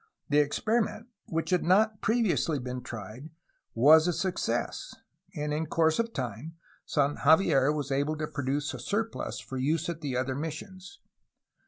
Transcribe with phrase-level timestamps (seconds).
[0.29, 3.29] The experiment, which had not prevously been tried,
[3.75, 4.95] was a success,
[5.35, 6.55] and in course of time
[6.87, 11.01] San Javier was able to produce a surplus for use at the other missions.